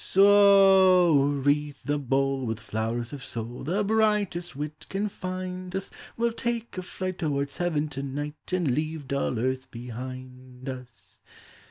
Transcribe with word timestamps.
So 0.03 1.13
wreathe 1.21 1.77
the 1.85 1.99
bowl 1.99 2.47
With 2.47 2.59
flowers 2.59 3.13
of 3.13 3.23
soul. 3.23 3.63
The 3.63 3.83
brightest 3.83 4.55
wit 4.55 4.87
can 4.89 5.07
find 5.09 5.75
us; 5.75 5.91
We 6.17 6.23
'11 6.23 6.37
take 6.37 6.77
a 6.79 6.81
flight 6.81 7.19
Towards 7.19 7.57
heaven 7.57 7.87
to 7.89 8.01
night, 8.01 8.51
And 8.51 8.71
leave 8.71 9.07
dull 9.07 9.37
earth 9.37 9.69
behind 9.69 10.67
us! 10.69 11.21